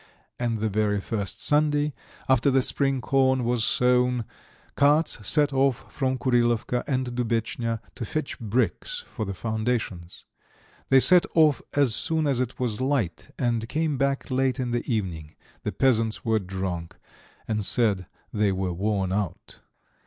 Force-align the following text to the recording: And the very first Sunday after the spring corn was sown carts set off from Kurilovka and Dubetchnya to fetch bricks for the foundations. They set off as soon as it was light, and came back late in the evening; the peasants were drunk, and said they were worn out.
And 0.39 0.57
the 0.57 0.67
very 0.67 0.99
first 0.99 1.43
Sunday 1.43 1.93
after 2.27 2.49
the 2.49 2.63
spring 2.63 3.01
corn 3.01 3.43
was 3.43 3.63
sown 3.63 4.25
carts 4.75 5.19
set 5.27 5.53
off 5.53 5.93
from 5.93 6.17
Kurilovka 6.17 6.83
and 6.87 7.05
Dubetchnya 7.15 7.81
to 7.93 8.03
fetch 8.03 8.39
bricks 8.39 9.03
for 9.05 9.25
the 9.25 9.35
foundations. 9.35 10.25
They 10.89 10.99
set 10.99 11.27
off 11.35 11.61
as 11.75 11.93
soon 11.93 12.25
as 12.25 12.39
it 12.39 12.59
was 12.59 12.81
light, 12.81 13.29
and 13.37 13.69
came 13.69 13.95
back 13.99 14.31
late 14.31 14.59
in 14.59 14.71
the 14.71 14.91
evening; 14.91 15.35
the 15.61 15.71
peasants 15.71 16.25
were 16.25 16.39
drunk, 16.39 16.95
and 17.47 17.63
said 17.63 18.07
they 18.33 18.51
were 18.51 18.73
worn 18.73 19.11
out. 19.11 19.61